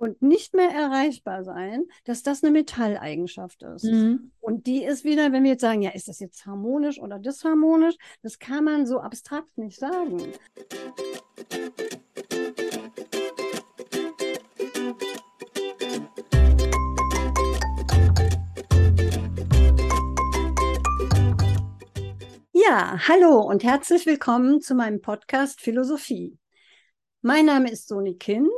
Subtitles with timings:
[0.00, 3.84] und nicht mehr erreichbar sein, dass das eine Metalleigenschaft ist.
[3.84, 4.32] Mhm.
[4.40, 7.96] Und die ist wieder, wenn wir jetzt sagen, ja, ist das jetzt harmonisch oder disharmonisch,
[8.22, 10.32] das kann man so abstrakt nicht sagen.
[22.52, 26.38] Ja, hallo und herzlich willkommen zu meinem Podcast Philosophie.
[27.20, 28.48] Mein Name ist Soni Kind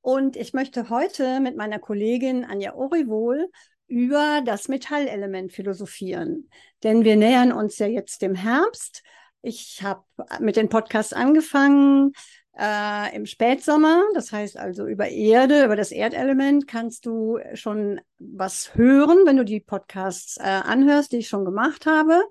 [0.00, 3.50] und ich möchte heute mit meiner Kollegin Anja Orivol
[3.86, 6.48] über das Metallelement philosophieren.
[6.82, 9.02] Denn wir nähern uns ja jetzt dem Herbst.
[9.42, 10.04] Ich habe
[10.38, 12.12] mit dem Podcast angefangen
[12.58, 14.02] äh, im Spätsommer.
[14.14, 19.44] Das heißt also über Erde, über das Erdelement kannst du schon was hören, wenn du
[19.44, 22.22] die Podcasts äh, anhörst, die ich schon gemacht habe.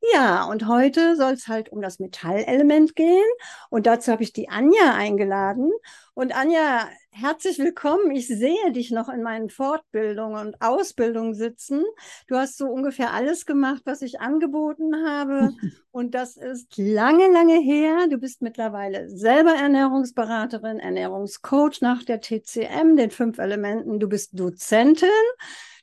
[0.00, 3.26] Ja, und heute soll es halt um das Metallelement gehen.
[3.68, 5.72] Und dazu habe ich die Anja eingeladen.
[6.14, 8.12] Und Anja, herzlich willkommen.
[8.12, 11.82] Ich sehe dich noch in meinen Fortbildungen und Ausbildungen sitzen.
[12.28, 15.52] Du hast so ungefähr alles gemacht, was ich angeboten habe.
[15.90, 18.06] Und das ist lange, lange her.
[18.08, 23.98] Du bist mittlerweile selber Ernährungsberaterin, Ernährungscoach nach der TCM, den fünf Elementen.
[23.98, 25.08] Du bist Dozentin.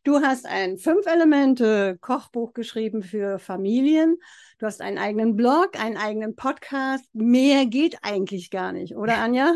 [0.06, 4.17] Du hast ein Fünf-Elemente-Kochbuch geschrieben für Familien.
[4.59, 7.03] Du hast einen eigenen Blog, einen eigenen Podcast.
[7.14, 9.52] Mehr geht eigentlich gar nicht, oder Anja?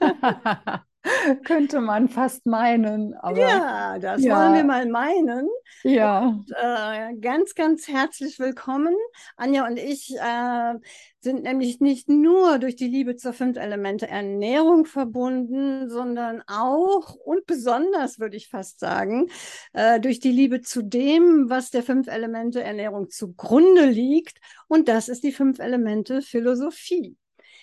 [1.44, 3.14] Könnte man fast meinen.
[3.14, 4.36] Aber, ja, das ja.
[4.36, 5.48] wollen wir mal meinen.
[5.82, 6.28] Ja.
[6.28, 8.94] Und, äh, ganz, ganz herzlich willkommen.
[9.36, 10.74] Anja und ich äh,
[11.20, 17.46] sind nämlich nicht nur durch die Liebe zur fünf Elemente Ernährung verbunden, sondern auch und
[17.46, 19.28] besonders, würde ich fast sagen,
[19.72, 24.38] äh, durch die Liebe zu dem, was der fünf Elemente Ernährung zugrunde liegt.
[24.68, 27.16] Und das ist die fünf Elemente Philosophie.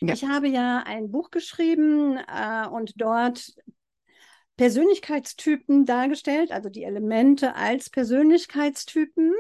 [0.08, 0.14] Ja.
[0.14, 3.54] Ich habe ja ein Buch geschrieben äh, und dort
[4.56, 9.34] Persönlichkeitstypen dargestellt, also die Elemente als Persönlichkeitstypen.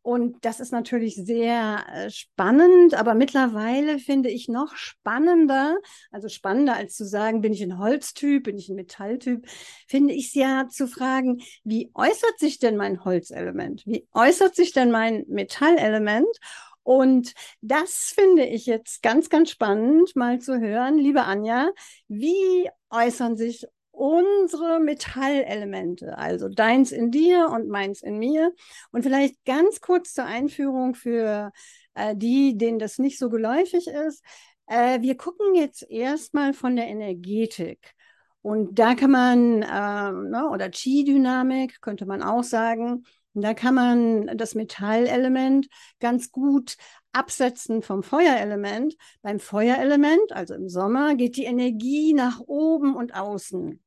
[0.00, 5.76] Und das ist natürlich sehr äh, spannend, aber mittlerweile finde ich noch spannender,
[6.10, 9.46] also spannender als zu sagen, bin ich ein Holztyp, bin ich ein Metalltyp,
[9.86, 13.82] finde ich es ja zu fragen, wie äußert sich denn mein Holzelement?
[13.86, 16.38] Wie äußert sich denn mein Metallelement?
[16.84, 20.98] Und das finde ich jetzt ganz, ganz spannend, mal zu hören.
[20.98, 21.70] Liebe Anja,
[22.08, 28.52] wie äußern sich unsere Metallelemente, also deins in dir und meins in mir.
[28.92, 31.52] Und vielleicht ganz kurz zur Einführung für
[31.94, 34.22] äh, die, denen das nicht so geläufig ist.
[34.66, 37.94] Äh, wir gucken jetzt erstmal von der Energetik.
[38.42, 43.04] Und da kann man, äh, ne, oder Chi-Dynamik könnte man auch sagen,
[43.42, 45.68] da kann man das Metallelement
[46.00, 46.76] ganz gut
[47.12, 48.96] absetzen vom Feuerelement.
[49.22, 53.80] Beim Feuerelement, also im Sommer, geht die Energie nach oben und außen.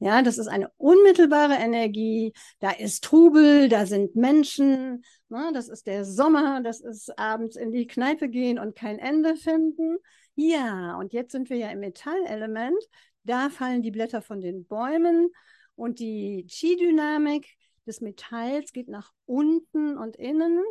[0.00, 2.34] Ja, das ist eine unmittelbare Energie.
[2.58, 5.02] Da ist Trubel, da sind Menschen.
[5.30, 9.36] Ne, das ist der Sommer, das ist abends in die Kneipe gehen und kein Ende
[9.36, 9.96] finden.
[10.34, 12.82] Ja, und jetzt sind wir ja im Metallelement.
[13.22, 15.30] Da fallen die Blätter von den Bäumen
[15.76, 17.56] und die Chi-Dynamik
[17.86, 20.62] des Metalls geht nach unten und innen.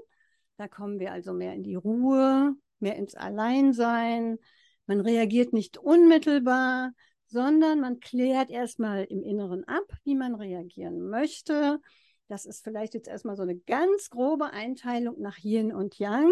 [0.57, 4.37] Da kommen wir also mehr in die Ruhe, mehr ins Alleinsein.
[4.85, 6.91] Man reagiert nicht unmittelbar,
[7.27, 11.79] sondern man klärt erstmal im Inneren ab, wie man reagieren möchte.
[12.27, 16.31] Das ist vielleicht jetzt erstmal so eine ganz grobe Einteilung nach Yin und Yang.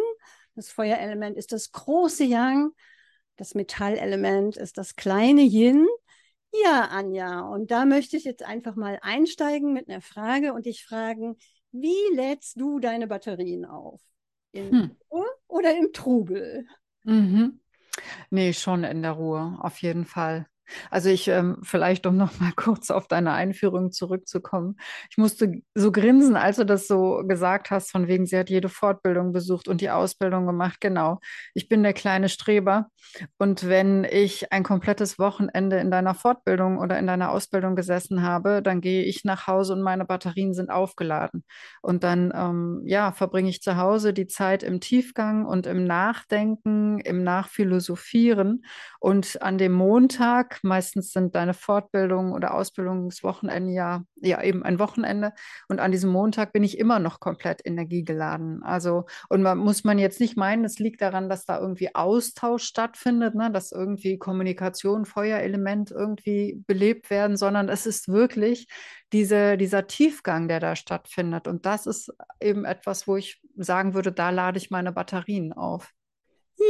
[0.56, 2.72] Das Feuerelement ist das große Yang,
[3.38, 5.88] das Metallelement ist das kleine Yin
[6.54, 10.86] ja, Anja, und da möchte ich jetzt einfach mal einsteigen mit einer Frage und dich
[10.86, 11.38] fragen,
[11.72, 14.02] wie lädst du deine Batterien auf?
[14.52, 14.98] In hm.
[15.10, 16.68] Ruhe oder im Trubel?
[17.04, 17.60] Mhm.
[18.30, 20.48] Nee, schon in der Ruhe, auf jeden Fall.
[20.90, 24.78] Also ich, ähm, vielleicht um noch mal kurz auf deine Einführung zurückzukommen.
[25.10, 28.70] Ich musste so grinsen, als du das so gesagt hast, von wegen, sie hat jede
[28.70, 30.82] Fortbildung besucht und die Ausbildung gemacht.
[30.82, 31.20] Genau.
[31.54, 32.88] Ich bin der kleine Streber.
[33.38, 38.62] Und wenn ich ein komplettes Wochenende in deiner Fortbildung oder in deiner Ausbildung gesessen habe,
[38.62, 41.44] dann gehe ich nach Hause und meine Batterien sind aufgeladen.
[41.82, 47.00] Und dann, ähm, ja, verbringe ich zu Hause die Zeit im Tiefgang und im Nachdenken,
[47.00, 48.66] im Nachphilosophieren.
[49.00, 55.34] Und an dem Montag Meistens sind deine Fortbildungen oder Ausbildungswochenende ja, ja eben ein Wochenende.
[55.68, 58.64] Und an diesem Montag bin ich immer noch komplett energiegeladen.
[58.64, 62.64] Also, und man muss man jetzt nicht meinen, es liegt daran, dass da irgendwie Austausch
[62.64, 63.52] stattfindet, ne?
[63.52, 68.68] dass irgendwie Kommunikation, Feuerelement irgendwie belebt werden, sondern es ist wirklich
[69.14, 71.48] diese, dieser Tiefgang, der da stattfindet.
[71.48, 75.92] Und das ist eben etwas, wo ich sagen würde, da lade ich meine Batterien auf.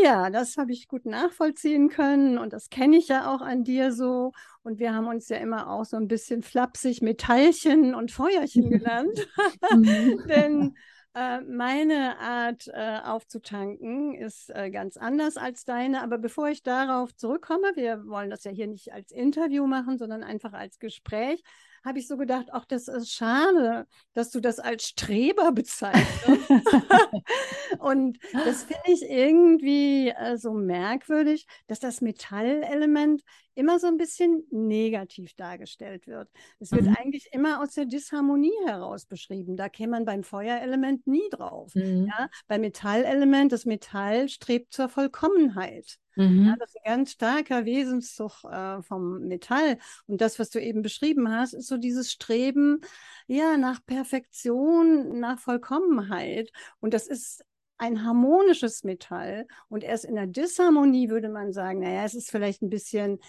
[0.04, 3.92] Ja, das habe ich gut nachvollziehen können und das kenne ich ja auch an dir
[3.92, 4.32] so.
[4.64, 9.28] Und wir haben uns ja immer auch so ein bisschen flapsig Metallchen und Feuerchen genannt.
[9.72, 10.22] Mhm.
[10.28, 10.76] Denn
[11.14, 16.02] äh, meine Art äh, aufzutanken ist äh, ganz anders als deine.
[16.02, 20.24] Aber bevor ich darauf zurückkomme, wir wollen das ja hier nicht als Interview machen, sondern
[20.24, 21.44] einfach als Gespräch,
[21.84, 26.50] habe ich so gedacht, ach, das ist schade, dass du das als Streber bezeichnest.
[27.80, 33.22] Und das finde ich irgendwie äh, so merkwürdig, dass das Metallelement
[33.56, 36.30] immer so ein bisschen negativ dargestellt wird.
[36.60, 36.96] Es wird Mhm.
[36.98, 39.58] eigentlich immer aus der Disharmonie heraus beschrieben.
[39.58, 41.74] Da käme man beim Feuerelement nie drauf.
[41.76, 42.08] Mhm.
[42.08, 45.98] Ja, beim Metallelement, das Metall strebt zur Vollkommenheit.
[46.16, 46.56] Ja, Mhm.
[46.60, 49.78] das ist ein ganz starker Wesenszug äh, vom Metall.
[50.08, 52.82] Und das, was du eben beschrieben hast, ist so dieses Streben,
[53.28, 56.52] ja, nach Perfektion, nach Vollkommenheit.
[56.82, 57.44] Und das ist
[57.82, 59.48] ein harmonisches Metall.
[59.70, 63.20] Und erst in der Disharmonie würde man sagen, naja, es ist vielleicht ein bisschen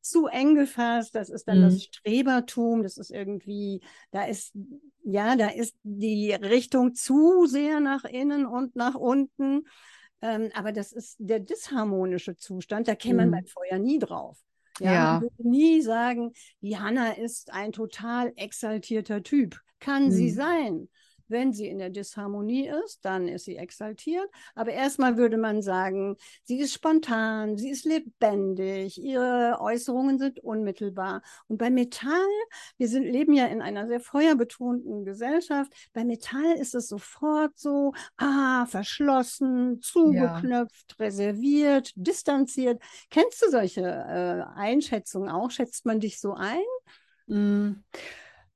[0.00, 1.62] zu eng gefasst, das ist dann Mhm.
[1.62, 4.52] das Strebertum, das ist irgendwie, da ist,
[5.04, 9.64] ja, da ist die Richtung zu sehr nach innen und nach unten.
[10.22, 13.32] Ähm, aber das ist der disharmonische Zustand, da käme man Mhm.
[13.32, 14.38] beim Feuer nie drauf.
[14.80, 15.12] Ja, Ja.
[15.12, 19.60] man würde nie sagen, die Hanna ist ein total exaltierter Typ.
[19.80, 20.34] Kann sie Mhm.
[20.34, 20.88] sein.
[21.28, 24.28] Wenn sie in der Disharmonie ist, dann ist sie exaltiert.
[24.54, 31.22] Aber erstmal würde man sagen, sie ist spontan, sie ist lebendig, ihre Äußerungen sind unmittelbar.
[31.46, 32.10] Und bei Metall,
[32.76, 37.92] wir sind, leben ja in einer sehr feuerbetonten Gesellschaft, bei Metall ist es sofort so,
[38.16, 42.82] ah, verschlossen, zugeknöpft, reserviert, distanziert.
[43.10, 45.50] Kennst du solche äh, Einschätzungen auch?
[45.50, 46.62] Schätzt man dich so ein?
[47.26, 47.84] Mm,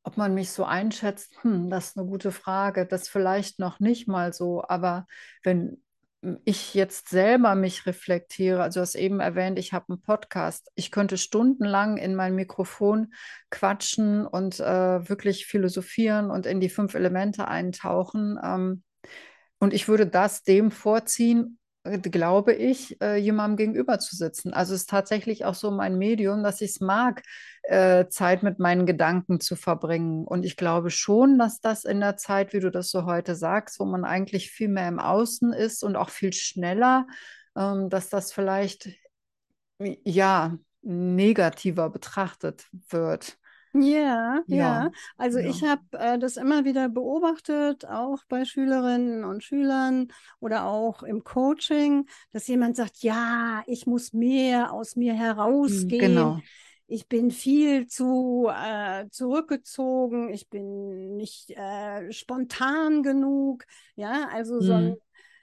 [0.04, 2.87] Ob man mich so einschätzt, hm, das ist eine gute Frage.
[2.87, 5.06] Das vielleicht noch nicht mal so, aber
[5.43, 5.82] wenn
[6.44, 10.70] ich jetzt selber mich reflektiere, also du hast eben erwähnt, ich habe einen Podcast.
[10.76, 13.12] Ich könnte stundenlang in mein Mikrofon
[13.50, 18.38] quatschen und äh, wirklich philosophieren und in die fünf Elemente eintauchen.
[18.43, 18.82] Ähm,
[19.58, 24.52] und ich würde das dem vorziehen, glaube ich, äh, jemandem gegenüber zu sitzen.
[24.52, 27.23] Also es ist tatsächlich auch so mein Medium, dass ich es mag,
[27.64, 30.25] äh, Zeit mit meinen Gedanken zu verbringen.
[30.25, 33.81] Und ich glaube schon, dass das in der Zeit, wie du das so heute sagst,
[33.81, 37.06] wo man eigentlich viel mehr im Außen ist und auch viel schneller,
[37.56, 38.88] ähm, dass das vielleicht
[40.05, 43.38] ja negativer betrachtet wird.
[43.74, 44.86] Ja, ja.
[44.86, 45.38] Ja, Also ja.
[45.38, 50.08] ich habe äh, das immer wieder beobachtet, auch bei Schülerinnen und Schülern
[50.40, 55.14] oder auch im Coaching, dass jemand sagt, ja, ich muss mehr aus mir
[55.66, 55.98] Hm, herausgehen.
[55.98, 56.44] Genau.
[56.86, 60.28] Ich bin viel zu äh, zurückgezogen.
[60.34, 63.64] Ich bin nicht äh, spontan genug.
[63.94, 65.00] Ja, also so ein Hm.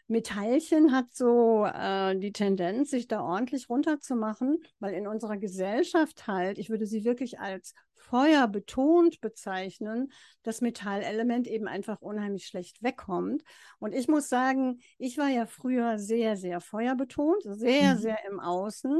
[0.08, 6.58] Metallchen hat so äh, die Tendenz, sich da ordentlich runterzumachen, weil in unserer Gesellschaft halt,
[6.58, 7.74] ich würde sie wirklich als
[8.10, 10.12] feuerbetont bezeichnen,
[10.44, 13.44] das Metallelement eben einfach unheimlich schlecht wegkommt.
[13.80, 17.98] Und ich muss sagen, ich war ja früher sehr, sehr feuerbetont, sehr, Mhm.
[17.98, 19.00] sehr im Außen.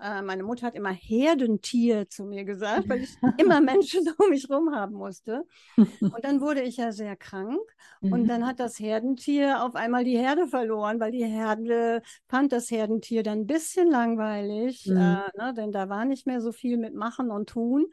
[0.00, 4.48] Äh, meine Mutter hat immer Herdentier zu mir gesagt, weil ich immer Menschen um mich
[4.48, 5.44] rum haben musste.
[6.10, 7.60] Und dann wurde ich ja sehr krank.
[8.08, 8.30] Und Mhm.
[8.30, 13.22] dann hat das Herdentier auf einmal die Herde verloren, weil die Herde fand das Herdentier
[13.24, 14.94] dann ein bisschen langweilig, Mhm.
[14.94, 17.86] äh, ne, denn da war nicht mehr so viel mit Machen und Tun.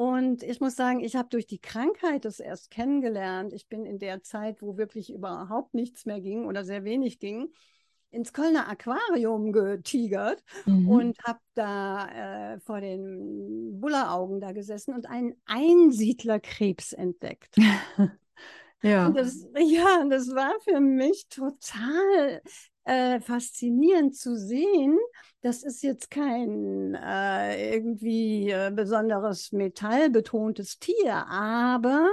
[0.00, 3.52] Und ich muss sagen, ich habe durch die Krankheit das erst kennengelernt.
[3.52, 7.52] Ich bin in der Zeit, wo wirklich überhaupt nichts mehr ging oder sehr wenig ging,
[8.10, 10.88] ins Kölner Aquarium getigert Mhm.
[10.88, 17.54] und habe da äh, vor den Bulleraugen da gesessen und einen Einsiedlerkrebs entdeckt.
[18.82, 19.08] Ja.
[19.08, 22.40] Und das, ja, das war für mich total
[22.90, 24.98] äh, faszinierend zu sehen.
[25.42, 32.08] Das ist jetzt kein äh, irgendwie äh, besonderes metallbetontes Tier, aber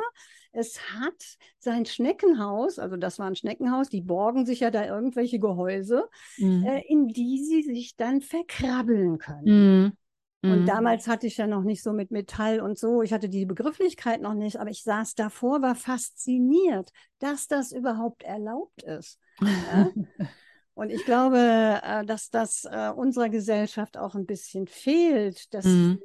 [0.51, 5.39] es hat sein Schneckenhaus, also das war ein Schneckenhaus, die borgen sich ja da irgendwelche
[5.39, 6.07] Gehäuse,
[6.37, 6.67] Mhm.
[6.67, 9.47] äh, in die sie sich dann verkrabbeln können.
[9.47, 9.97] Mhm.
[10.43, 10.67] Und Mhm.
[10.69, 14.21] damals hatte ich ja noch nicht so mit Metall und so, ich hatte die Begrifflichkeit
[14.21, 19.19] noch nicht, aber ich saß davor, war fasziniert, dass das überhaupt erlaubt ist.
[19.65, 19.91] Ja?
[20.77, 25.51] Und ich glaube, äh, dass das äh, unserer Gesellschaft auch ein bisschen fehlt.
[25.55, 25.99] Dass, Mhm.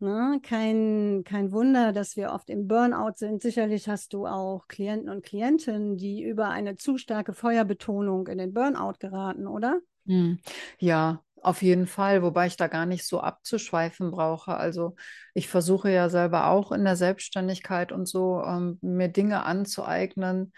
[0.00, 3.40] ne, kein, kein Wunder, dass wir oft im Burnout sind.
[3.40, 8.52] Sicherlich hast du auch Klienten und Klientinnen, die über eine zu starke Feuerbetonung in den
[8.52, 9.80] Burnout geraten, oder?
[10.04, 10.40] Mhm.
[10.78, 14.58] Ja, auf jeden Fall, wobei ich da gar nicht so abzuschweifen brauche.
[14.58, 14.94] Also
[15.32, 20.52] ich versuche ja selber auch in der Selbstständigkeit und so ähm, mir Dinge anzueignen,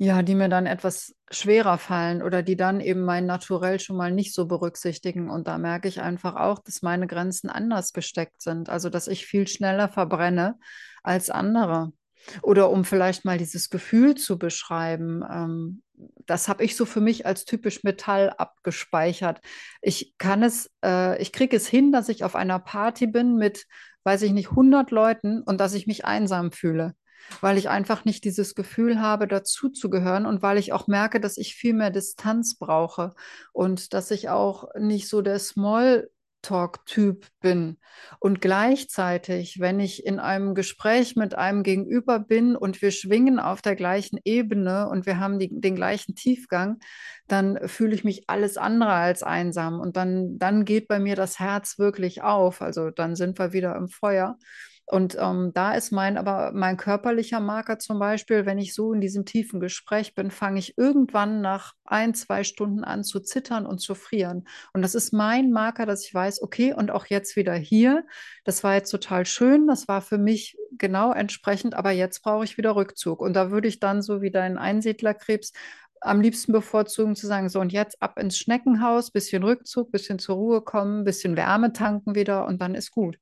[0.00, 4.12] Ja, die mir dann etwas schwerer fallen oder die dann eben mein Naturell schon mal
[4.12, 5.28] nicht so berücksichtigen.
[5.28, 8.68] Und da merke ich einfach auch, dass meine Grenzen anders gesteckt sind.
[8.68, 10.56] Also, dass ich viel schneller verbrenne
[11.02, 11.92] als andere.
[12.42, 15.82] Oder um vielleicht mal dieses Gefühl zu beschreiben, ähm,
[16.26, 19.40] das habe ich so für mich als typisch Metall abgespeichert.
[19.82, 23.66] Ich kann es, äh, ich kriege es hin, dass ich auf einer Party bin mit,
[24.04, 26.94] weiß ich nicht, 100 Leuten und dass ich mich einsam fühle
[27.40, 31.54] weil ich einfach nicht dieses Gefühl habe, dazuzugehören und weil ich auch merke, dass ich
[31.54, 33.14] viel mehr Distanz brauche
[33.52, 36.08] und dass ich auch nicht so der Small
[36.42, 37.78] Talk-Typ bin.
[38.20, 43.60] Und gleichzeitig, wenn ich in einem Gespräch mit einem Gegenüber bin und wir schwingen auf
[43.60, 46.78] der gleichen Ebene und wir haben die, den gleichen Tiefgang,
[47.26, 49.80] dann fühle ich mich alles andere als einsam.
[49.80, 52.62] Und dann, dann geht bei mir das Herz wirklich auf.
[52.62, 54.38] Also dann sind wir wieder im Feuer.
[54.90, 59.02] Und ähm, da ist mein, aber mein körperlicher Marker zum Beispiel, wenn ich so in
[59.02, 63.80] diesem tiefen Gespräch bin, fange ich irgendwann nach ein, zwei Stunden an zu zittern und
[63.80, 64.48] zu frieren.
[64.72, 68.06] Und das ist mein Marker, dass ich weiß, okay, und auch jetzt wieder hier.
[68.44, 72.56] Das war jetzt total schön, das war für mich genau entsprechend, aber jetzt brauche ich
[72.56, 73.20] wieder Rückzug.
[73.20, 75.52] Und da würde ich dann so wie dein Einsiedlerkrebs
[76.00, 80.36] am liebsten bevorzugen zu sagen, so und jetzt ab ins Schneckenhaus, bisschen Rückzug, bisschen zur
[80.36, 83.18] Ruhe kommen, bisschen Wärme tanken wieder und dann ist gut.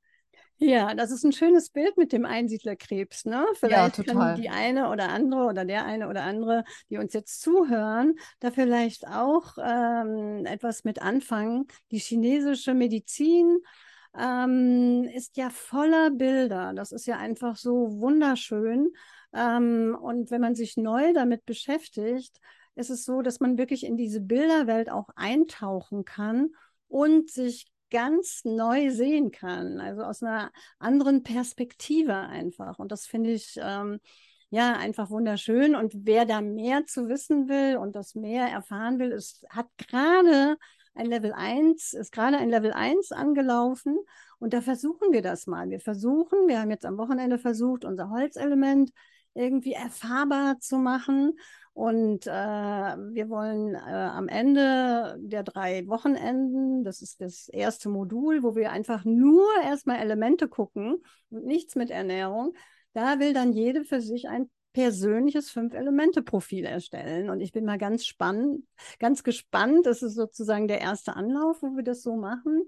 [0.59, 3.25] Ja, das ist ein schönes Bild mit dem Einsiedlerkrebs.
[3.25, 3.45] Ne?
[3.59, 7.41] Vielleicht ja, können die eine oder andere oder der eine oder andere, die uns jetzt
[7.41, 11.67] zuhören, da vielleicht auch ähm, etwas mit anfangen.
[11.91, 13.59] Die chinesische Medizin
[14.17, 16.73] ähm, ist ja voller Bilder.
[16.73, 18.89] Das ist ja einfach so wunderschön.
[19.33, 22.39] Ähm, und wenn man sich neu damit beschäftigt,
[22.75, 26.49] ist es so, dass man wirklich in diese Bilderwelt auch eintauchen kann
[26.87, 32.79] und sich ganz neu sehen kann, also aus einer anderen Perspektive einfach.
[32.79, 33.99] Und das finde ich ähm,
[34.49, 35.75] ja einfach wunderschön.
[35.75, 40.57] Und wer da mehr zu wissen will und das mehr erfahren will, ist, hat gerade
[40.95, 43.97] ein Level 1, ist gerade ein Level 1 angelaufen.
[44.39, 45.69] Und da versuchen wir das mal.
[45.69, 48.91] Wir versuchen, wir haben jetzt am Wochenende versucht, unser Holzelement
[49.33, 51.37] irgendwie erfahrbar zu machen.
[51.77, 58.41] Und äh, wir wollen äh, am Ende der drei Wochenenden, das ist das erste Modul,
[58.41, 62.55] wo wir einfach nur erstmal Elemente gucken und nichts mit Ernährung,
[62.93, 67.29] da will dann jede für sich ein persönliches Fünf-Elemente-Profil erstellen.
[67.29, 68.65] Und ich bin mal ganz spannend,
[68.97, 69.85] ganz gespannt.
[69.85, 72.63] Das ist sozusagen der erste Anlauf, wo wir das so machen.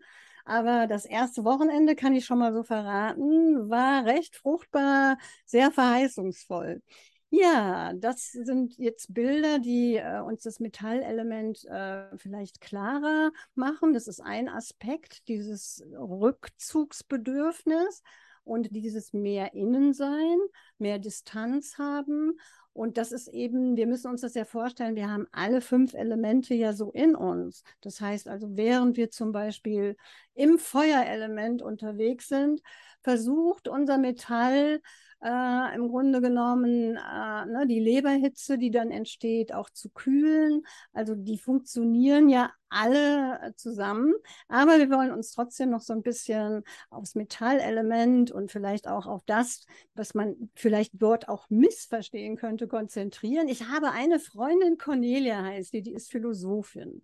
[0.46, 6.84] Aber das erste Wochenende, kann ich schon mal so verraten, war recht fruchtbar, sehr verheißungsvoll.
[7.32, 13.94] Ja, das sind jetzt Bilder, die äh, uns das Metallelement äh, vielleicht klarer machen.
[13.94, 18.02] Das ist ein Aspekt, dieses Rückzugsbedürfnis
[18.44, 20.40] und dieses mehr Innensein,
[20.80, 22.40] mehr Distanz haben.
[22.74, 26.56] Und das ist eben, wir müssen uns das ja vorstellen, wir haben alle fünf Elemente
[26.56, 27.62] ja so in uns.
[27.82, 29.98] Das heißt also, während wir zum Beispiel
[30.34, 32.62] im Feuerelement unterwegs sind,
[33.02, 34.82] versucht unser Metall
[35.22, 40.64] äh, im Grunde genommen äh, ne, die Leberhitze, die dann entsteht, auch zu kühlen.
[40.94, 44.14] Also die funktionieren ja alle zusammen,
[44.48, 49.24] aber wir wollen uns trotzdem noch so ein bisschen aufs Metallelement und vielleicht auch auf
[49.26, 53.48] das, was man vielleicht dort auch missverstehen könnte, konzentrieren.
[53.48, 57.02] Ich habe eine Freundin, Cornelia heißt die, die ist Philosophin.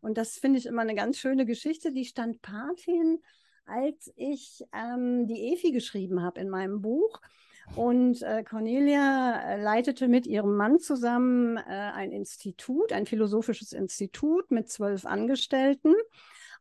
[0.00, 1.92] Und das finde ich immer eine ganz schöne Geschichte.
[1.92, 3.22] Die stand Patin,
[3.64, 7.20] als ich ähm, die Efi geschrieben habe in meinem Buch.
[7.74, 14.50] Und äh, Cornelia äh, leitete mit ihrem Mann zusammen äh, ein Institut, ein philosophisches Institut
[14.50, 15.94] mit zwölf Angestellten.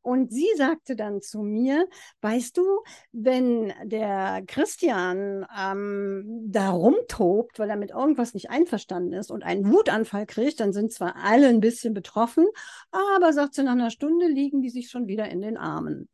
[0.01, 1.87] Und sie sagte dann zu mir,
[2.21, 2.63] weißt du,
[3.11, 9.71] wenn der Christian ähm, da rumtobt, weil er mit irgendwas nicht einverstanden ist und einen
[9.71, 12.45] Wutanfall kriegt, dann sind zwar alle ein bisschen betroffen,
[12.91, 16.07] aber sagt sie, nach einer Stunde liegen die sich schon wieder in den Armen.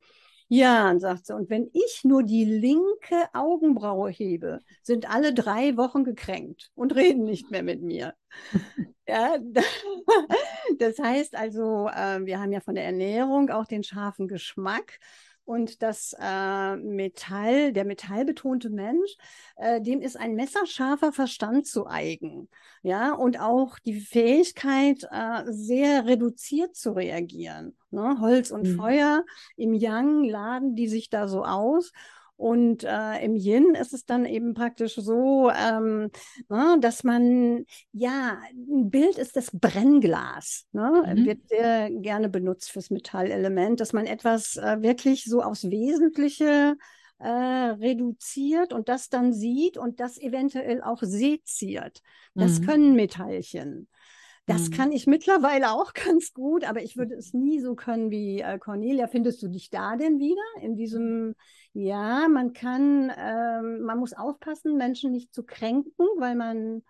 [0.53, 6.03] Ja, sagt sie, und wenn ich nur die linke Augenbraue hebe, sind alle drei Wochen
[6.03, 8.15] gekränkt und reden nicht mehr mit mir.
[9.07, 9.37] ja,
[10.77, 14.99] das heißt also, äh, wir haben ja von der Ernährung auch den scharfen Geschmack
[15.51, 19.17] und das äh, Metall, der metallbetonte Mensch,
[19.57, 22.47] äh, dem ist ein messerscharfer Verstand zu eigen.
[22.83, 27.75] Ja, und auch die Fähigkeit, äh, sehr reduziert zu reagieren.
[27.89, 28.15] Ne?
[28.21, 28.77] Holz und mhm.
[28.77, 29.25] Feuer
[29.57, 31.91] im Yang laden die sich da so aus.
[32.41, 36.09] Und äh, im Yin ist es dann eben praktisch so, ähm,
[36.49, 41.03] ne, dass man, ja, ein Bild ist das Brennglas, ne?
[41.03, 41.23] Mhm.
[41.23, 46.77] wird sehr gerne benutzt fürs Metallelement, dass man etwas äh, wirklich so aufs Wesentliche
[47.19, 52.01] äh, reduziert und das dann sieht und das eventuell auch seziert.
[52.37, 52.61] Das Mhm.
[52.61, 53.87] können Metallchen.
[54.47, 54.71] Das Mhm.
[54.71, 58.57] kann ich mittlerweile auch ganz gut, aber ich würde es nie so können wie äh,
[58.59, 59.07] Cornelia.
[59.07, 61.35] Findest du dich da denn wieder in diesem,
[61.73, 66.83] ja, man kann, ähm, man muss aufpassen, Menschen nicht zu kränken, weil man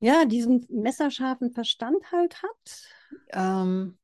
[0.00, 2.88] ja diesen messerscharfen Verstand halt hat?
[3.30, 3.98] Ähm,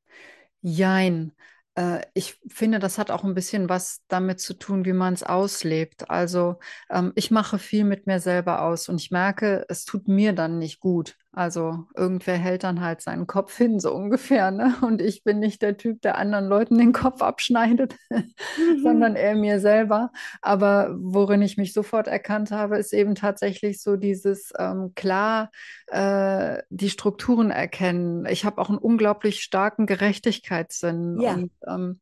[0.60, 1.32] jein.
[1.74, 5.22] Äh, ich finde, das hat auch ein bisschen was damit zu tun, wie man es
[5.22, 6.10] auslebt.
[6.10, 6.58] Also
[6.90, 10.58] ähm, ich mache viel mit mir selber aus und ich merke, es tut mir dann
[10.58, 11.16] nicht gut.
[11.34, 14.74] Also irgendwer hält dann halt seinen Kopf hin, so ungefähr, ne?
[14.82, 17.96] Und ich bin nicht der Typ, der anderen Leuten den Kopf abschneidet,
[18.82, 20.10] sondern eher mir selber.
[20.42, 25.50] Aber worin ich mich sofort erkannt habe, ist eben tatsächlich so dieses ähm, klar
[25.86, 28.26] äh, die Strukturen erkennen.
[28.26, 31.32] Ich habe auch einen unglaublich starken Gerechtigkeitssinn Ja.
[31.34, 32.00] und ähm,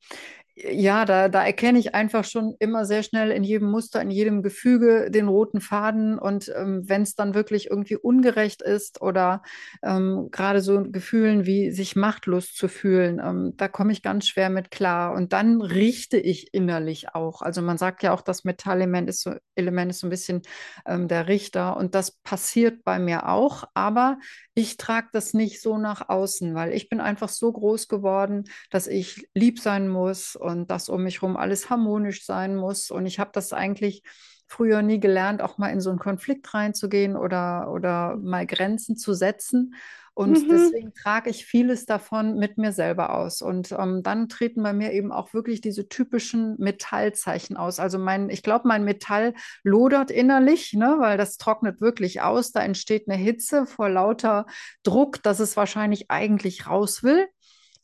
[0.68, 4.42] ja, da, da erkenne ich einfach schon immer sehr schnell in jedem Muster, in jedem
[4.42, 6.18] Gefüge den roten Faden.
[6.18, 9.42] Und ähm, wenn es dann wirklich irgendwie ungerecht ist oder
[9.82, 14.50] ähm, gerade so Gefühlen wie sich machtlos zu fühlen, ähm, da komme ich ganz schwer
[14.50, 15.14] mit klar.
[15.14, 17.42] Und dann richte ich innerlich auch.
[17.42, 20.42] Also man sagt ja auch, das Metallelement ist so, Element ist so ein bisschen
[20.86, 21.76] ähm, der Richter.
[21.76, 23.64] Und das passiert bei mir auch.
[23.74, 24.18] Aber
[24.54, 28.86] ich trage das nicht so nach außen, weil ich bin einfach so groß geworden, dass
[28.86, 32.90] ich lieb sein muss und dass um mich herum alles harmonisch sein muss.
[32.90, 34.02] Und ich habe das eigentlich
[34.47, 39.14] früher nie gelernt, auch mal in so einen Konflikt reinzugehen oder, oder mal Grenzen zu
[39.14, 39.75] setzen.
[40.12, 40.50] Und Mhm.
[40.50, 43.40] deswegen trage ich vieles davon mit mir selber aus.
[43.42, 47.78] Und ähm, dann treten bei mir eben auch wirklich diese typischen Metallzeichen aus.
[47.78, 52.50] Also mein, ich glaube, mein Metall lodert innerlich, ne, weil das trocknet wirklich aus.
[52.52, 54.47] Da entsteht eine Hitze vor lauter
[54.83, 57.28] Druck, dass es wahrscheinlich eigentlich raus will.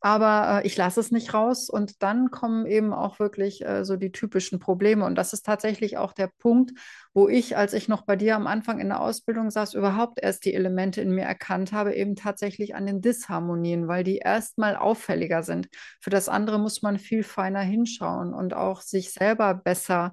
[0.00, 3.96] Aber äh, ich lasse es nicht raus und dann kommen eben auch wirklich äh, so
[3.96, 5.04] die typischen Probleme.
[5.04, 6.72] Und das ist tatsächlich auch der Punkt,
[7.14, 10.44] wo ich, als ich noch bei dir am Anfang in der Ausbildung saß, überhaupt erst
[10.44, 15.42] die Elemente in mir erkannt habe, eben tatsächlich an den Disharmonien, weil die erstmal auffälliger
[15.42, 15.68] sind.
[16.00, 20.12] Für das andere muss man viel feiner hinschauen und auch sich selber besser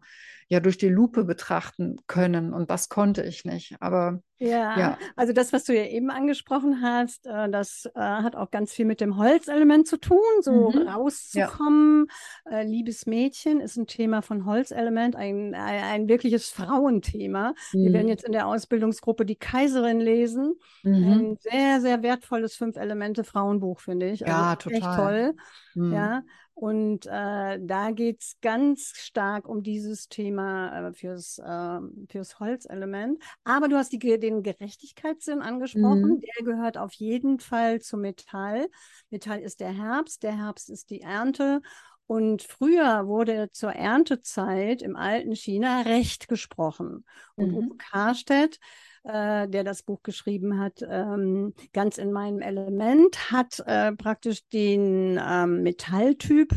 [0.54, 2.54] ja durch die Lupe betrachten können.
[2.54, 3.76] Und das konnte ich nicht.
[3.82, 4.98] Aber Ja, ja.
[5.16, 8.86] also das, was du ja eben angesprochen hast, äh, das äh, hat auch ganz viel
[8.86, 10.88] mit dem Holzelement zu tun, so Mhm.
[10.88, 12.08] rauszukommen.
[12.50, 17.54] Äh, Liebes Mädchen ist ein Thema von Holzelement, ein, ein, ein wirkliches Frauenthema.
[17.72, 18.10] Wir werden Mhm.
[18.10, 20.56] jetzt in der Ausbildungsgruppe die Kaiserin lesen.
[20.84, 21.12] Mhm.
[21.12, 24.26] Ein sehr, sehr wertvolles Fünf-Elemente-Frauenbuch, finde ich.
[24.28, 24.96] Also Ja, echt total.
[24.98, 25.36] toll.
[25.76, 25.94] Mhm.
[25.94, 26.22] Ja,
[26.56, 33.22] und äh, da geht es ganz stark um dieses Thema äh, fürs, äh, fürs Holzelement.
[33.44, 36.16] Aber du hast die, den Gerechtigkeitssinn angesprochen.
[36.16, 36.22] Mhm.
[36.22, 38.68] Der gehört auf jeden Fall zu Metall.
[39.10, 41.62] Metall ist der Herbst, der Herbst ist die Ernte.
[42.06, 47.06] Und früher wurde zur Erntezeit im alten China Recht gesprochen.
[47.36, 47.56] Und Mhm.
[47.56, 48.60] Uwe Karstedt,
[49.04, 55.20] äh, der das Buch geschrieben hat, ähm, ganz in meinem Element, hat äh, praktisch den
[55.22, 56.54] ähm, Metalltyp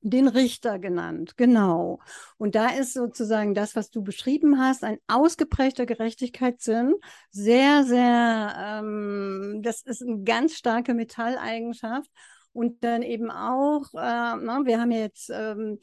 [0.00, 1.98] den Richter genannt, genau.
[2.36, 6.94] Und da ist sozusagen das, was du beschrieben hast, ein ausgeprägter Gerechtigkeitssinn,
[7.30, 12.10] sehr, sehr, ähm, das ist eine ganz starke Metalleigenschaft.
[12.52, 15.78] Und dann eben auch, äh, na, wir haben jetzt ähm,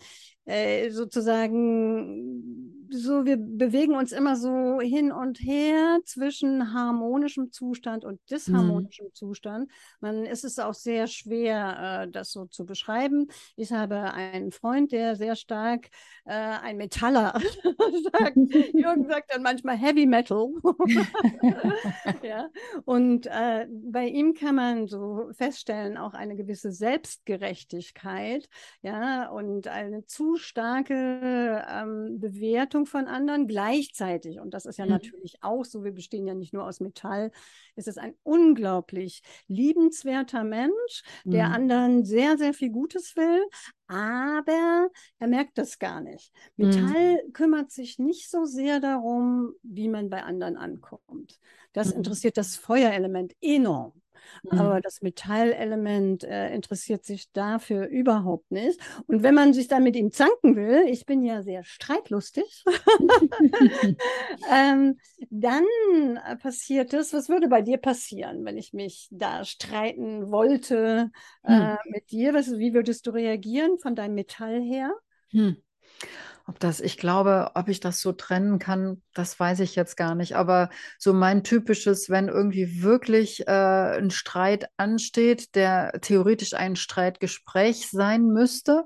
[0.46, 8.20] äh, sozusagen, so, wir bewegen uns immer so hin und her zwischen harmonischem Zustand und
[8.30, 9.72] disharmonischem Zustand.
[10.00, 13.28] Man ist es auch sehr schwer, äh, das so zu beschreiben.
[13.56, 15.88] Ich habe einen Freund, der sehr stark
[16.26, 17.34] äh, ein Metaller
[18.12, 18.36] sagt.
[18.74, 20.50] Jürgen sagt dann manchmal Heavy Metal.
[22.24, 22.50] ja.
[22.86, 28.48] Und äh, bei ihm kann man so feststellen, auch eine gewisse Selbstgerechtigkeit,
[28.82, 34.40] ja, und eine zu starke ähm, Bewertung von anderen gleichzeitig.
[34.40, 34.86] Und das ist ja Mhm.
[34.86, 37.32] natürlich auch so, wir bestehen ja nicht nur aus Metall,
[37.76, 41.52] es ist ein unglaublich liebenswerter Mensch, der Mhm.
[41.52, 43.42] anderen sehr, sehr viel Gutes will,
[43.88, 46.32] aber er merkt das gar nicht.
[46.62, 47.16] Mhm.
[47.16, 51.40] Metall kümmert sich nicht so sehr darum, wie man bei anderen ankommt.
[51.74, 51.92] Das Mhm.
[51.92, 53.94] interessiert das Feuerelement enorm.
[54.48, 54.82] Aber Mhm.
[54.82, 58.80] das Metallelement äh, interessiert sich dafür überhaupt nicht.
[59.08, 62.64] Und wenn man sich dann mit ihm zanken will, ich bin ja sehr streitlustig,
[64.52, 64.98] ähm,
[65.30, 65.64] dann
[66.26, 71.12] äh, passiert es, was würde bei dir passieren, wenn ich mich da streiten wollte
[71.44, 71.78] äh, Hm.
[71.90, 72.34] mit dir?
[72.34, 74.92] Was, wie würdest du reagieren von deinem Metall her?
[75.32, 75.56] Hm.
[76.48, 80.14] Ob das, ich glaube, ob ich das so trennen kann, das weiß ich jetzt gar
[80.14, 80.36] nicht.
[80.36, 87.90] Aber so mein typisches, wenn irgendwie wirklich äh, ein Streit ansteht, der theoretisch ein Streitgespräch
[87.90, 88.86] sein müsste,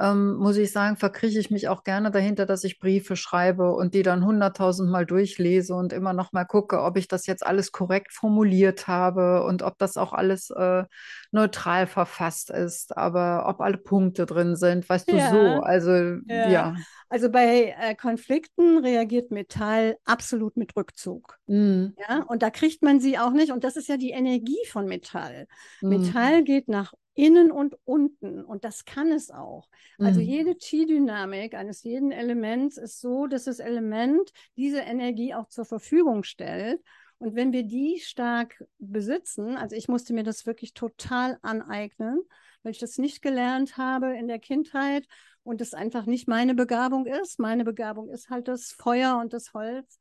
[0.00, 3.94] ähm, muss ich sagen, verkrieche ich mich auch gerne dahinter, dass ich Briefe schreibe und
[3.94, 8.12] die dann hunderttausendmal durchlese und immer noch mal gucke, ob ich das jetzt alles korrekt
[8.12, 10.84] formuliert habe und ob das auch alles äh,
[11.30, 15.38] neutral verfasst ist, aber ob alle Punkte drin sind, weißt du, so.
[15.54, 15.90] Ja, Also
[16.28, 16.50] ja.
[16.50, 16.74] ja.
[17.08, 21.38] Also bei äh, Konflikten reagiert Metall absolut mit Rückzug.
[21.48, 23.52] Mm, Ja, und da kriegt man sie auch nicht.
[23.52, 25.46] Und das ist ja die Energie von Metall.
[25.82, 28.44] mm, Metall geht nach innen und unten.
[28.44, 29.68] Und das kann es auch.
[29.98, 35.48] Also mm, jede Chi-Dynamik eines jeden Elements ist so, dass das Element diese Energie auch
[35.48, 36.80] zur Verfügung stellt.
[37.18, 42.20] Und wenn wir die stark besitzen, also ich musste mir das wirklich total aneignen,
[42.62, 45.06] weil ich das nicht gelernt habe in der Kindheit
[45.44, 47.38] und es einfach nicht meine Begabung ist.
[47.38, 49.98] Meine Begabung ist halt das Feuer und das Holz.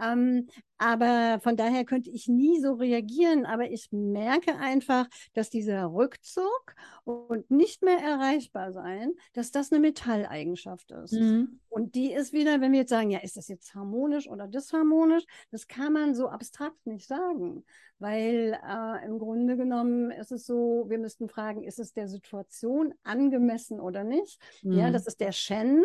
[0.00, 3.44] Ähm, aber von daher könnte ich nie so reagieren.
[3.46, 9.80] Aber ich merke einfach, dass dieser Rückzug und nicht mehr erreichbar sein, dass das eine
[9.80, 11.20] Metalleigenschaft ist.
[11.20, 14.46] mm, Und die ist wieder, wenn wir jetzt sagen, ja, ist das jetzt harmonisch oder
[14.48, 15.24] disharmonisch?
[15.50, 17.64] Das kann man so abstrakt nicht sagen,
[17.98, 22.94] weil äh, im Grunde genommen ist es so, wir müssten fragen, ist es der Situation
[23.02, 24.40] angemessen oder nicht?
[24.70, 25.84] Ja, mm, das ist der Shen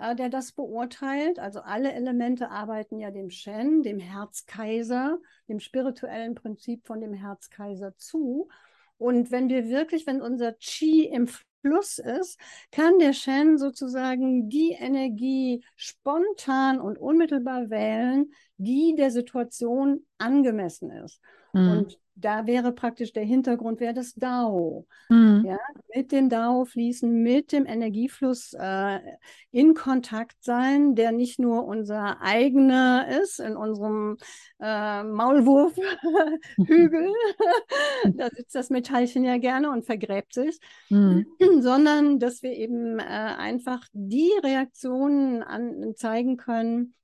[0.00, 1.38] äh, der das beurteilt.
[1.38, 7.96] Also alle Elemente arbeiten ja dem Shen, dem Herzkaiser, dem spirituellen Prinzip von dem Herzkaiser
[7.96, 8.48] zu.
[8.98, 11.28] Und wenn wir wirklich, wenn unser Qi im
[11.62, 12.38] Fluss ist,
[12.72, 21.20] kann der Shen sozusagen die Energie spontan und unmittelbar wählen, die der Situation angemessen ist.
[21.52, 24.86] mm, Und da wäre praktisch der Hintergrund, wäre das Dao.
[25.08, 25.58] mm, Ja,
[25.94, 29.00] mit dem Dao fließen, mit dem Energiefluss äh,
[29.50, 34.18] in Kontakt sein, der nicht nur unser eigener ist, in unserem
[34.60, 35.84] äh, Maulwurfhügel,
[38.16, 40.58] da sitzt das Metallchen ja gerne und vergräbt sich,
[40.90, 41.20] mm,
[41.60, 46.94] sondern dass wir eben äh, einfach die Reaktionen an, zeigen können,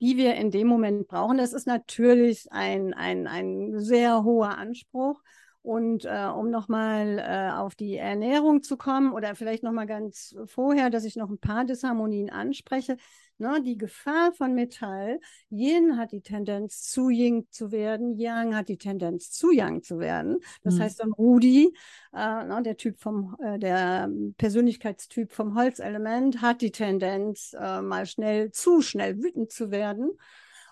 [0.00, 1.38] die wir in dem Moment brauchen.
[1.38, 5.22] Das ist natürlich ein, ein, ein sehr hoher Anspruch.
[5.62, 10.88] Und äh, um nochmal äh, auf die Ernährung zu kommen oder vielleicht nochmal ganz vorher,
[10.88, 12.96] dass ich noch ein paar Disharmonien anspreche.
[13.40, 18.68] Ne, die Gefahr von Metall, Yin hat die Tendenz zu Yin zu werden, Yang hat
[18.68, 20.38] die Tendenz zu Yang zu werden.
[20.64, 21.72] Das mm, heißt, ein Rudi,
[22.12, 28.06] äh, ne, der Typ vom, äh, der Persönlichkeitstyp vom Holzelement, hat die Tendenz, äh, mal
[28.06, 30.10] schnell, zu schnell wütend zu werden.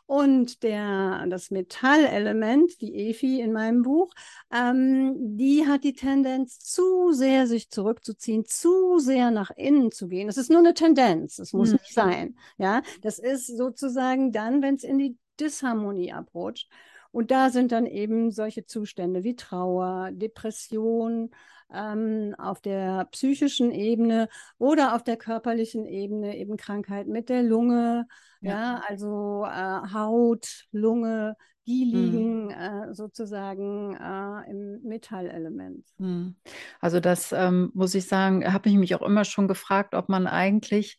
[0.06, 4.12] Und der, das Metallelement, die Efi in meinem Buch,
[4.54, 10.28] ähm, die hat die Tendenz, zu sehr sich zurückzuziehen, zu sehr nach innen zu gehen.
[10.28, 12.36] Das ist nur eine Tendenz, es muss mm, nicht sein.
[12.56, 16.70] Ja, das ist sozusagen dann, wenn es in die Disharmonie abrutscht.
[17.10, 21.30] Und da sind dann eben solche Zustände wie Trauer, Depression,
[21.72, 28.06] ähm, auf der psychischen Ebene oder auf der körperlichen Ebene eben Krankheit mit der Lunge,
[28.48, 28.82] ja.
[28.88, 31.94] also äh, Haut, Lunge, die mm.
[31.94, 35.84] liegen äh, sozusagen äh, im Metallelement.
[35.98, 36.36] Hm.
[36.80, 40.26] Also das ähm, muss ich sagen, habe ich mich auch immer schon gefragt, ob man
[40.26, 40.98] eigentlich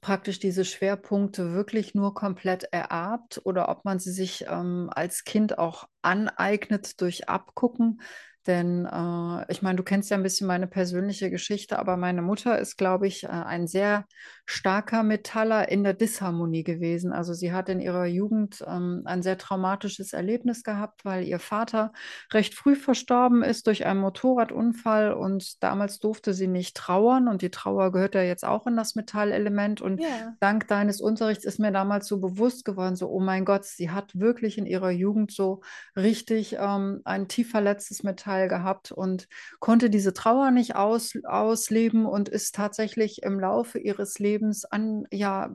[0.00, 5.58] praktisch diese Schwerpunkte wirklich nur komplett ererbt oder ob man sie sich ähm, als Kind
[5.58, 8.02] auch aneignet durch Abgucken.
[8.46, 12.58] Denn äh, ich meine, du kennst ja ein bisschen meine persönliche Geschichte, aber meine Mutter
[12.58, 14.04] ist, glaube ich, äh, ein sehr
[14.46, 17.12] starker Metaller in der Disharmonie gewesen.
[17.12, 21.92] Also sie hat in ihrer Jugend ähm, ein sehr traumatisches Erlebnis gehabt, weil ihr Vater
[22.32, 27.50] recht früh verstorben ist durch einen Motorradunfall und damals durfte sie nicht trauern und die
[27.50, 31.72] Trauer gehört ja jetzt auch in das Metallelement und Ja, dank deines Unterrichts ist mir
[31.72, 35.60] damals so bewusst geworden, so, oh mein Gott, sie hat wirklich in ihrer Jugend so
[35.96, 39.28] richtig ähm, ein tief verletztes Metall gehabt und
[39.60, 45.50] konnte diese Trauer nicht aus, ausleben und ist tatsächlich im Laufe ihres Lebens an, ja,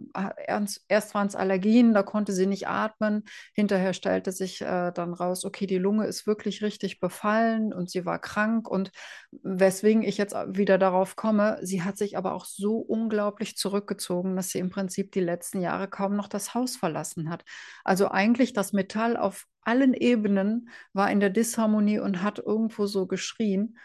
[0.45, 3.23] erst, erst waren es Allergien, da konnte sie nicht atmen.
[3.53, 8.05] Hinterher stellte sich äh, dann raus, okay, die Lunge ist wirklich richtig befallen und sie
[8.05, 8.91] war krank und
[9.31, 14.49] weswegen ich jetzt wieder darauf komme, sie hat sich aber auch so unglaublich zurückgezogen, dass
[14.49, 17.43] sie im Prinzip die letzten Jahre kaum noch das Haus verlassen hat.
[17.83, 23.07] Also eigentlich das Metall auf allen Ebenen war in der Disharmonie und hat irgendwo so
[23.07, 23.77] geschrien.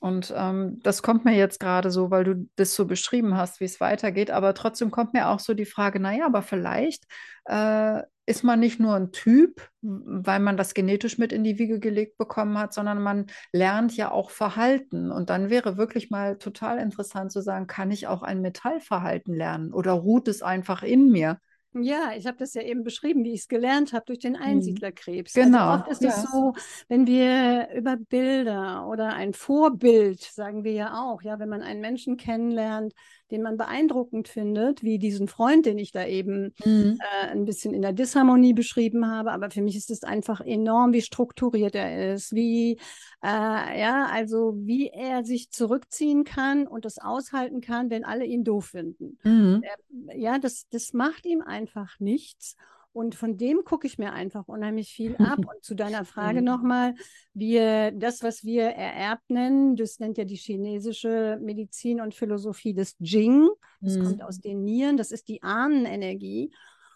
[0.00, 3.64] Und ähm, das kommt mir jetzt gerade so, weil du das so beschrieben hast, wie
[3.64, 4.30] es weitergeht.
[4.30, 7.04] Aber trotzdem kommt mir auch so die Frage, naja, aber vielleicht
[7.46, 11.80] äh, ist man nicht nur ein Typ, weil man das genetisch mit in die Wiege
[11.80, 15.10] gelegt bekommen hat, sondern man lernt ja auch Verhalten.
[15.10, 19.72] Und dann wäre wirklich mal total interessant zu sagen, kann ich auch ein Metallverhalten lernen
[19.72, 21.40] oder ruht es einfach in mir?
[21.82, 24.42] Ja, ich habe das ja eben beschrieben, wie ich es gelernt habe durch den mhm.
[24.42, 25.32] Einsiedlerkrebs.
[25.32, 25.58] Genau.
[25.58, 26.28] Also oft ist es ja.
[26.30, 26.54] so,
[26.88, 31.80] wenn wir über Bilder oder ein Vorbild, sagen wir ja auch, ja, wenn man einen
[31.80, 32.94] Menschen kennenlernt,
[33.30, 36.98] den man beeindruckend findet, wie diesen Freund, den ich da eben mhm.
[37.00, 39.32] äh, ein bisschen in der Disharmonie beschrieben habe.
[39.32, 42.78] Aber für mich ist es einfach enorm, wie strukturiert er ist, wie,
[43.22, 48.44] äh, ja, also wie er sich zurückziehen kann und das aushalten kann, wenn alle ihn
[48.44, 49.18] doof finden.
[49.22, 49.62] Mhm.
[49.62, 52.56] Er, ja, das, das macht ihm einfach nichts.
[52.98, 55.38] Und von dem gucke ich mir einfach unheimlich viel ab.
[55.38, 56.46] Und zu deiner Frage mhm.
[56.46, 56.94] nochmal,
[57.32, 62.96] wir, das, was wir ererbt nennen, das nennt ja die chinesische Medizin und Philosophie des
[62.98, 63.48] Jing.
[63.80, 64.02] Das mhm.
[64.02, 66.50] kommt aus den Nieren, das ist die Ahnenenergie.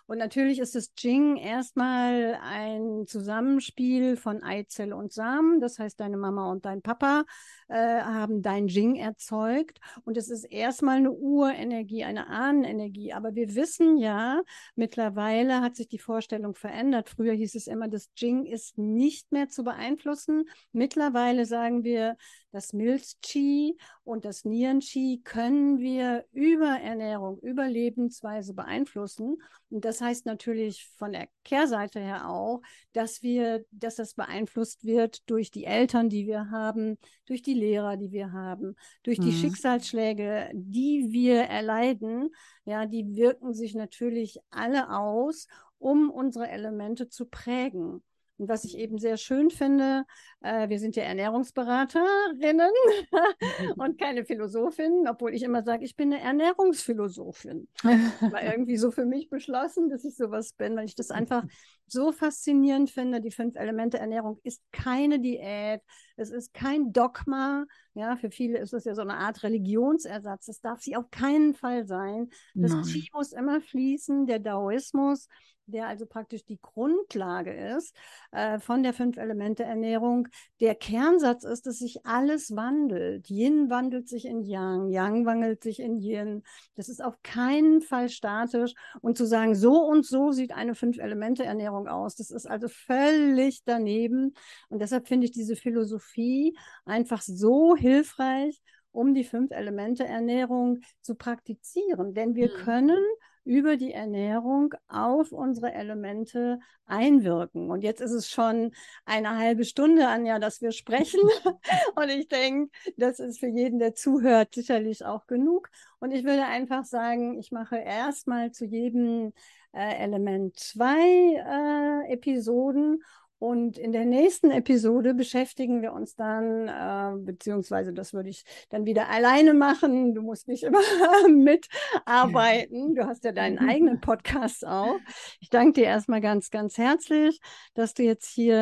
[0.07, 5.61] Und natürlich ist das Jing erstmal ein Zusammenspiel von Eizelle und Samen.
[5.61, 7.25] Das heißt, deine Mama und dein Papa
[7.69, 9.79] äh, haben dein Jing erzeugt.
[10.05, 13.13] Und es ist erstmal eine Urenergie, eine Ahnenenergie.
[13.13, 14.43] Aber wir wissen ja,
[14.75, 17.09] mittlerweile hat sich die Vorstellung verändert.
[17.09, 20.45] Früher hieß es immer, das Jing ist nicht mehr zu beeinflussen.
[20.73, 22.17] Mittlerweile sagen wir,
[22.53, 29.39] das Milz-Qi und das Nieren-Qi können wir über Ernährung, über Lebensweise beeinflussen.
[29.71, 32.61] Und das heißt natürlich von der Kehrseite her auch,
[32.93, 37.97] dass wir, dass das beeinflusst wird durch die Eltern, die wir haben, durch die Lehrer,
[37.97, 39.37] die wir haben, durch die mhm.
[39.37, 42.31] Schicksalsschläge, die wir erleiden.
[42.65, 48.03] Ja, die wirken sich natürlich alle aus, um unsere Elemente zu prägen.
[48.43, 50.03] Und was ich eben sehr schön finde,
[50.41, 52.73] äh, wir sind ja Ernährungsberaterinnen
[53.77, 57.69] und keine Philosophinnen, obwohl ich immer sage, ich bin eine Ernährungsphilosophin.
[57.85, 61.45] War irgendwie so für mich beschlossen, dass ich sowas bin, weil ich das einfach
[61.93, 63.21] so faszinierend finde.
[63.21, 65.81] Die fünf Elemente Ernährung ist keine Diät,
[66.17, 67.65] es ist kein Dogma.
[67.95, 70.47] Ja, für viele ist es ja so eine Art Religionsersatz.
[70.47, 72.31] Das darf sie auf keinen Fall sein.
[72.55, 75.29] Das Qi muss immer fließen, der Daoismus
[75.67, 77.97] der also praktisch die Grundlage ist
[78.33, 80.29] äh, von der Fünf-Elemente-Ernährung.
[80.61, 83.29] Der Kernsatz ist, dass sich alles wandelt.
[83.31, 86.43] Yin wandelt sich in Yang, Yang wandelt sich in Yin.
[86.75, 88.75] Das ist auf keinen Fall statisch.
[89.01, 94.35] Und zu sagen, so und so sieht eine Fünf-Elemente-Ernährung aus, das ist also völlig daneben.
[94.69, 98.61] Und deshalb finde ich diese Philosophie einfach so hilfreich,
[98.93, 102.15] um die Fünf-Elemente-Ernährung zu praktizieren.
[102.15, 102.65] Denn wir mhm.
[102.65, 103.05] können
[103.45, 107.71] über die Ernährung auf unsere Elemente einwirken.
[107.71, 108.73] Und jetzt ist es schon
[109.05, 111.21] eine halbe Stunde, Anja, dass wir sprechen.
[111.97, 115.71] und ich denke, das ist für jeden, der zuhört, sicherlich auch genug.
[115.99, 119.33] Und ich würde einfach sagen, ich mache erstmal zu jedem
[119.73, 123.03] äh, Element zwei äh, Episoden
[123.43, 128.87] und in der nächsten Episode beschäftigen wir uns dann, äh, beziehungsweise das würde ich dann
[128.87, 130.15] wieder alleine machen.
[130.15, 130.79] Du musst nicht immer
[131.27, 132.95] mitarbeiten.
[132.95, 134.95] Du hast ja deinen eigenen Podcast auch.
[135.41, 137.41] Ich danke dir erstmal ganz, ganz herzlich,
[137.75, 138.55] dass du jetzt hier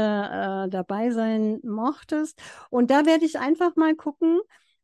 [0.65, 2.41] äh, dabei sein mochtest.
[2.71, 4.41] Und da werde ich einfach mal gucken,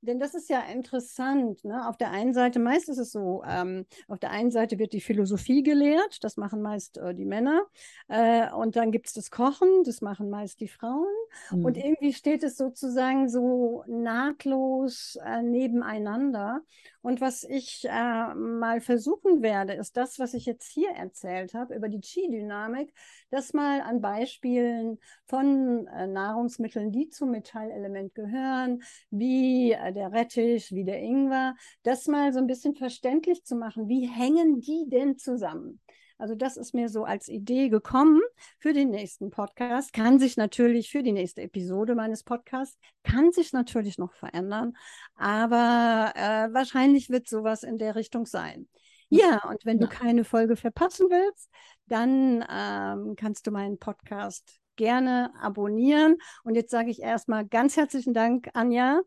[0.06, 1.64] denn das ist ja interessant.
[1.64, 1.88] Ne?
[1.88, 5.00] Auf der einen Seite, meist ist es so, ähm, auf der einen Seite wird die
[5.00, 7.62] Philosophie gelehrt, das machen meist äh, die Männer.
[8.08, 11.06] Äh, und dann gibt es das Kochen, das machen meist die Frauen.
[11.50, 11.64] Mhm.
[11.64, 16.62] Und irgendwie steht es sozusagen so nahtlos äh, nebeneinander.
[17.02, 21.76] Und was ich äh, mal versuchen werde, ist das, was ich jetzt hier erzählt habe
[21.76, 22.92] über die Qi-Dynamik,
[23.30, 30.72] das mal an Beispielen von äh, Nahrungsmitteln, die zum Metallelement gehören, wie äh, der Rettich,
[30.72, 33.88] wie der Ingwer, das mal so ein bisschen verständlich zu machen.
[33.88, 35.80] Wie hängen die denn zusammen?
[36.18, 38.20] Also das ist mir so als Idee gekommen
[38.58, 39.92] für den nächsten Podcast.
[39.92, 44.74] Kann sich natürlich für die nächste Episode meines Podcasts, kann sich natürlich noch verändern,
[45.14, 48.68] aber äh, wahrscheinlich wird sowas in der Richtung sein.
[49.08, 49.86] Ja, und wenn ja.
[49.86, 51.50] du keine Folge verpassen willst,
[51.86, 56.16] dann ähm, kannst du meinen Podcast gerne abonnieren.
[56.44, 59.00] Und jetzt sage ich erstmal ganz herzlichen Dank, Anja.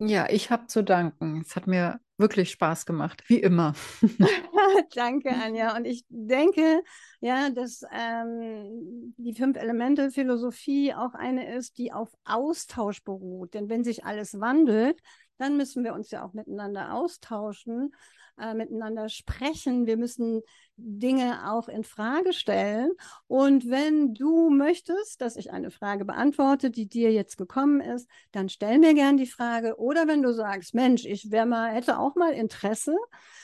[0.00, 1.42] Ja, ich habe zu danken.
[1.42, 3.74] Es hat mir wirklich Spaß gemacht, wie immer.
[4.94, 5.76] Danke, Anja.
[5.76, 6.82] Und ich denke,
[7.20, 13.54] ja, dass ähm, die Fünf-Elemente-Philosophie auch eine ist, die auf Austausch beruht.
[13.54, 15.00] Denn wenn sich alles wandelt,
[15.38, 17.92] dann müssen wir uns ja auch miteinander austauschen
[18.38, 19.86] äh, miteinander sprechen.
[19.86, 20.42] Wir müssen
[20.76, 22.92] Dinge auch in Frage stellen.
[23.26, 28.48] Und wenn du möchtest, dass ich eine Frage beantworte, die dir jetzt gekommen ist, dann
[28.48, 29.78] stell mir gern die Frage.
[29.78, 32.96] Oder wenn du sagst, Mensch, ich mal, hätte auch mal Interesse,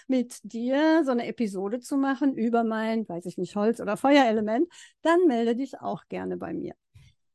[0.09, 4.69] mit dir so eine Episode zu machen über mein, weiß ich nicht, Holz- oder Feuerelement,
[5.03, 6.75] dann melde dich auch gerne bei mir.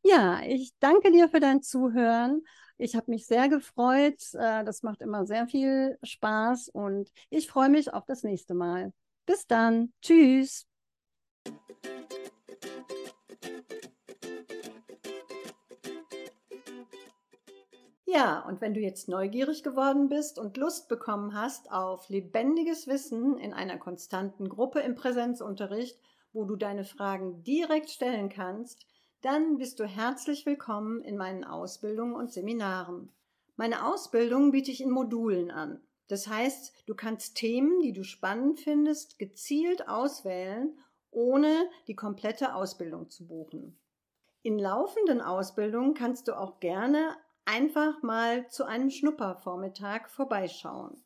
[0.04, 2.42] Ja, ich danke dir für dein Zuhören
[2.82, 4.34] ich habe mich sehr gefreut.
[4.34, 8.91] Äh, das macht immer sehr viel Spaß und ich freue mich auf das nächste Mal.
[9.26, 9.94] Bis dann.
[10.02, 10.65] Tschüss.
[18.06, 23.38] Ja, und wenn du jetzt neugierig geworden bist und Lust bekommen hast auf lebendiges Wissen
[23.38, 25.98] in einer konstanten Gruppe im Präsenzunterricht,
[26.34, 28.86] wo du deine Fragen direkt stellen kannst,
[29.22, 33.12] dann bist du herzlich willkommen in meinen Ausbildungen und Seminaren.
[33.56, 35.80] Meine Ausbildung biete ich in Modulen an.
[36.08, 40.76] Das heißt, du kannst Themen, die du spannend findest, gezielt auswählen,
[41.12, 43.78] ohne die komplette Ausbildung zu buchen.
[44.42, 51.00] In laufenden Ausbildungen kannst du auch gerne einfach mal zu einem Schnuppervormittag vorbeischauen.